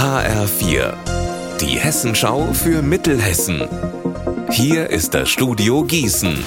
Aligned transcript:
HR4, 0.00 0.94
die 1.60 1.78
Hessenschau 1.78 2.54
für 2.54 2.80
Mittelhessen. 2.80 3.68
Hier 4.50 4.88
ist 4.88 5.12
das 5.12 5.28
Studio 5.28 5.84
Gießen. 5.84 6.42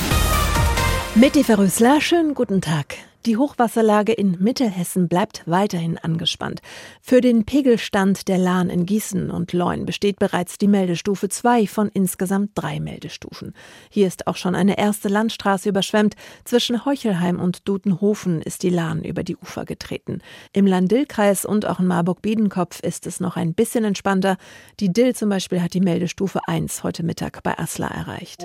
Mette 1.13 1.43
Verrösler, 1.43 2.01
schönen 2.01 2.33
guten 2.33 2.61
Tag. 2.61 2.95
Die 3.25 3.37
Hochwasserlage 3.37 4.11
in 4.11 4.35
Mittelhessen 4.41 5.07
bleibt 5.07 5.43
weiterhin 5.45 5.97
angespannt. 5.97 6.59
Für 7.01 7.21
den 7.21 7.45
Pegelstand 7.45 8.27
der 8.27 8.37
Lahn 8.37 8.69
in 8.69 8.85
Gießen 8.85 9.31
und 9.31 9.53
Leun 9.53 9.85
besteht 9.85 10.19
bereits 10.19 10.57
die 10.57 10.67
Meldestufe 10.67 11.29
2 11.29 11.67
von 11.67 11.89
insgesamt 11.93 12.51
drei 12.55 12.81
Meldestufen. 12.81 13.53
Hier 13.89 14.07
ist 14.07 14.27
auch 14.27 14.35
schon 14.35 14.55
eine 14.55 14.77
erste 14.77 15.07
Landstraße 15.07 15.69
überschwemmt. 15.69 16.15
Zwischen 16.43 16.83
Heuchelheim 16.83 17.39
und 17.39 17.65
Dutenhofen 17.65 18.41
ist 18.41 18.61
die 18.61 18.69
Lahn 18.69 19.05
über 19.05 19.23
die 19.23 19.37
Ufer 19.37 19.63
getreten. 19.63 20.19
Im 20.51 20.67
Lahn-Dill-Kreis 20.67 21.45
und 21.45 21.65
auch 21.65 21.79
in 21.79 21.87
Marburg-Biedenkopf 21.87 22.81
ist 22.81 23.07
es 23.07 23.21
noch 23.21 23.37
ein 23.37 23.53
bisschen 23.53 23.85
entspannter. 23.85 24.35
Die 24.81 24.91
Dill 24.91 25.15
zum 25.15 25.29
Beispiel 25.29 25.61
hat 25.61 25.73
die 25.73 25.79
Meldestufe 25.79 26.41
1 26.45 26.83
heute 26.83 27.03
Mittag 27.03 27.41
bei 27.41 27.57
Asla 27.57 27.87
erreicht. 27.87 28.43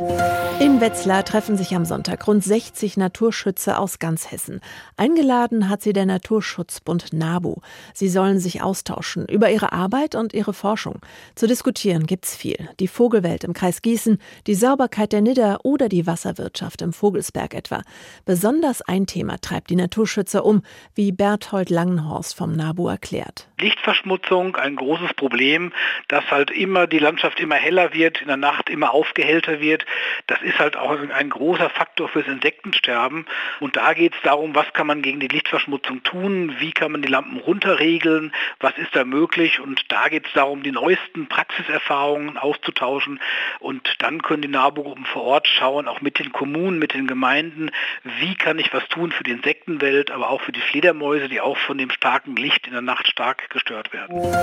In 0.60 0.80
Wetzlar 0.80 1.24
treffen 1.24 1.56
sich 1.56 1.74
am 1.74 1.84
Sonntag 1.84 2.28
rund 2.28 2.45
60 2.45 2.96
Naturschützer 2.96 3.80
aus 3.80 3.98
ganz 3.98 4.30
Hessen. 4.30 4.60
Eingeladen 4.96 5.68
hat 5.68 5.82
sie 5.82 5.92
der 5.92 6.06
Naturschutzbund 6.06 7.12
NABU. 7.12 7.56
Sie 7.95 8.08
sollen 8.08 8.38
sich 8.38 8.62
austauschen 8.62 9.27
über 9.27 9.50
ihre 9.50 9.72
Arbeit 9.72 10.14
und 10.14 10.34
ihre 10.34 10.52
Forschung. 10.52 11.00
Zu 11.34 11.46
diskutieren 11.46 12.06
gibt's 12.06 12.36
viel. 12.36 12.68
Die 12.80 12.88
Vogelwelt 12.88 13.44
im 13.44 13.52
Kreis 13.52 13.82
Gießen, 13.82 14.18
die 14.46 14.54
Sauberkeit 14.54 15.12
der 15.12 15.20
Nidder 15.20 15.60
oder 15.64 15.88
die 15.88 16.06
Wasserwirtschaft 16.06 16.82
im 16.82 16.92
Vogelsberg 16.92 17.54
etwa. 17.54 17.82
Besonders 18.24 18.82
ein 18.82 19.06
Thema 19.06 19.38
treibt 19.41 19.70
die 19.70 19.77
Naturschützer 19.77 20.44
um, 20.44 20.62
wie 20.94 21.12
Berthold 21.12 21.70
Langenhorst 21.70 22.36
vom 22.36 22.52
NABU 22.52 22.88
erklärt. 22.88 23.48
Lichtverschmutzung, 23.60 24.56
ein 24.56 24.77
großes 24.77 25.14
Problem, 25.14 25.72
dass 26.08 26.30
halt 26.30 26.50
immer 26.50 26.86
die 26.86 26.98
Landschaft 26.98 27.41
immer 27.41 27.56
heller 27.56 27.92
wird, 27.92 28.20
in 28.20 28.28
der 28.28 28.36
Nacht 28.36 28.70
immer 28.70 28.92
aufgehellter 28.92 29.61
wird. 29.61 29.84
Das 30.27 30.41
ist 30.42 30.58
halt 30.58 30.77
auch 30.77 30.96
ein 30.98 31.30
großer 31.30 31.70
Faktor 31.70 32.08
fürs 32.08 32.27
Insektensterben. 32.27 33.27
Und 33.61 33.77
da 33.77 33.94
geht 33.94 34.14
es 34.14 34.22
darum, 34.22 34.55
was 34.59 34.73
kann 34.73 34.89
man 34.89 35.03
gegen 35.03 35.20
die 35.20 35.28
Lichtverschmutzung 35.28 36.03
tun, 36.03 36.56
wie 36.59 36.73
kann 36.73 36.91
man 36.91 37.01
die 37.01 37.09
Lampen 37.09 37.39
runterregeln, 37.39 38.33
was 38.59 38.77
ist 38.77 38.89
da 38.92 39.05
möglich. 39.05 39.61
Und 39.61 39.84
da 39.89 40.09
geht 40.09 40.27
es 40.27 40.33
darum, 40.33 40.64
die 40.64 40.73
neuesten 40.73 41.28
Praxiserfahrungen 41.28 42.37
auszutauschen. 42.37 43.20
Und 43.61 43.89
dann 44.01 44.20
können 44.20 44.42
die 44.42 44.48
NABU-Gruppen 44.48 45.06
vor 45.06 45.23
Ort 45.23 45.47
schauen, 45.47 45.86
auch 45.86 46.01
mit 46.01 46.19
den 46.19 46.33
Kommunen, 46.33 46.81
mit 46.81 46.92
den 46.92 47.06
Gemeinden, 47.06 47.70
wie 48.19 48.34
kann 48.34 48.59
ich 48.59 48.75
was 48.75 48.83
tun 48.89 49.12
für 49.12 49.23
die 49.23 49.31
Insektenwelt, 49.31 50.11
aber 50.11 50.29
auch 50.29 50.41
für 50.41 50.51
die 50.51 50.61
Fledermäuse, 50.61 51.29
die 51.29 51.41
auch 51.41 51.56
von 51.56 51.79
dem 51.79 51.92
starken 51.92 52.34
Licht 52.34 52.67
in 52.67 52.73
der 52.73 52.83
Nacht 52.83 53.06
stark 53.06 53.51
gestört 53.51 53.92
werden. 53.92 54.34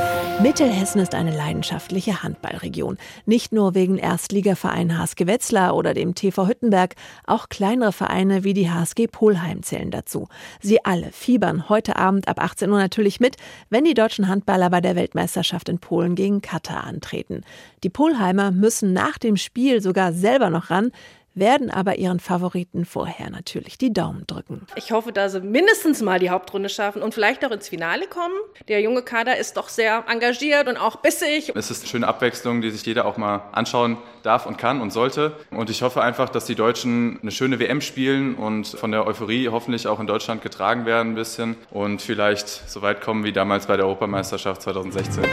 Mittelhessen 0.42 1.02
ist 1.02 1.14
eine 1.14 1.36
leidenschaftliche 1.36 2.24
Handballregion. 2.24 2.98
Nicht 3.26 3.52
nur 3.52 3.76
wegen 3.76 3.98
Erstligaverein 3.98 4.98
HSG 4.98 5.28
Wetzlar 5.28 5.76
oder 5.76 5.94
dem 5.94 6.16
TV 6.16 6.48
Hüttenberg, 6.48 6.96
auch 7.28 7.50
kleinere 7.50 7.92
Vereine 7.92 8.46
wie 8.46 8.54
die 8.54 8.70
HSG 8.70 9.08
Polheim 9.08 9.62
zählen 9.62 9.92
dazu. 10.06 10.28
Sie 10.61 10.84
alle 10.86 11.11
fiebern 11.11 11.70
heute 11.70 11.95
Abend 11.95 12.28
ab 12.28 12.42
18 12.42 12.70
Uhr 12.70 12.78
natürlich 12.78 13.20
mit, 13.20 13.38
wenn 13.70 13.84
die 13.84 13.94
deutschen 13.94 14.28
Handballer 14.28 14.70
bei 14.70 14.81
der 14.81 14.95
Weltmeisterschaft 14.95 15.70
in 15.70 15.80
Polen 15.80 16.16
gegen 16.16 16.42
Katar 16.42 16.84
antreten. 16.84 17.42
Die 17.84 17.89
Polheimer 17.89 18.52
müssen 18.52 18.94
nach 18.94 19.17
dem 19.17 19.38
Spiel 19.38 19.81
sogar 19.81 20.14
selber 20.14 20.50
noch 20.50 20.70
ran, 20.70 20.92
werden 21.36 21.69
aber 21.69 21.97
ihren 21.97 22.19
Favoriten 22.19 22.86
vorher 22.86 23.30
natürlich 23.30 23.78
die 23.78 23.94
Daumen 23.94 24.25
drücken. 24.25 24.66
Ich 24.75 24.91
hoffe, 24.91 25.11
dass 25.11 25.33
sie 25.33 25.41
mindestens 25.41 26.02
mal 26.02 26.19
die 26.19 26.30
Hauptrunde 26.30 26.69
schaffen 26.69 27.02
und 27.02 27.14
vielleicht 27.14 27.45
auch 27.45 27.52
ins 27.52 27.69
Finale 27.69 28.08
kommen. 28.08 28.33
Der 28.67 28.81
junge 28.81 29.02
Kader 29.02 29.38
ist 29.38 29.58
doch 29.58 29.69
sehr 29.69 30.06
engagiert 30.09 30.67
und 30.67 30.78
auch 30.78 30.97
bissig. 30.97 31.52
Es 31.56 31.69
ist 31.69 31.81
eine 31.81 31.89
schöne 31.89 32.08
Abwechslung, 32.08 32.61
die 32.61 32.72
sich 32.72 32.86
jeder 32.86 33.06
auch 33.06 33.17
mal 33.17 33.41
anschauen 33.52 33.97
darf 34.23 34.45
und 34.45 34.58
kann 34.58 34.81
und 34.81 34.91
sollte. 34.91 35.33
Und 35.52 35.69
ich 35.69 35.81
hoffe 35.81 36.02
einfach, 36.02 36.30
dass 36.30 36.45
die 36.45 36.56
Deutschen 36.56 37.19
eine 37.22 37.31
schöne 37.31 37.59
WM 37.59 37.81
spielen 37.81 38.35
und 38.35 38.68
von 38.68 38.91
der 38.91 39.06
Euphorie 39.06 39.50
hoffentlich 39.50 39.88
auch 39.88 40.00
in 40.00 40.07
Deutschland 40.07 40.41
getragen 40.41 40.85
werden 40.85 41.12
ein 41.12 41.16
bisschen 41.16 41.57
und 41.69 42.01
vielleicht 42.01 42.47
so 42.47 42.81
weit 42.81 43.01
kommen 43.01 43.24
wie 43.24 43.34
damals 43.34 43.68
bei 43.68 43.78
der 43.78 43.85
Europameisterschaft 43.85 44.62
2016. 44.62 45.24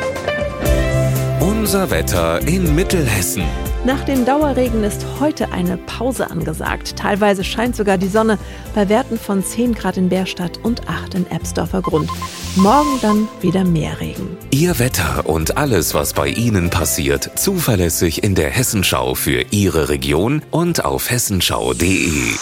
Unser 1.41 1.91
Wetter 1.91 2.41
in 2.47 2.75
Mittelhessen. 2.75 3.45
Nach 3.85 4.05
dem 4.05 4.25
Dauerregen 4.25 4.85
ist 4.85 5.05
heute 5.19 5.51
eine 5.51 5.77
Pause 5.77 6.31
angesagt. 6.31 6.95
Teilweise 6.97 7.43
scheint 7.43 7.75
sogar 7.75 7.99
die 7.99 8.07
Sonne 8.07 8.39
bei 8.77 8.89
Werten 8.89 9.19
von 9.19 9.45
10 9.45 9.75
Grad 9.75 9.97
in 9.97 10.09
Bärstadt 10.09 10.59
und 10.63 10.89
8 10.89 11.17
in 11.17 11.27
Ebsdorfer 11.29 11.83
Grund. 11.83 12.09
Morgen 12.55 13.01
dann 13.03 13.27
wieder 13.41 13.65
mehr 13.65 13.99
Regen. 14.01 14.37
Ihr 14.53 14.79
Wetter 14.79 15.27
und 15.27 15.57
alles, 15.57 15.95
was 15.95 16.13
bei 16.13 16.29
Ihnen 16.29 16.71
passiert, 16.71 17.37
zuverlässig 17.37 18.23
in 18.23 18.37
der 18.37 18.51
Hessenschau 18.51 19.17
für 19.17 19.47
Ihre 19.51 19.89
Region 19.89 20.43
und 20.53 20.85
auf 20.85 21.11
hessenschau.de. 21.11 22.37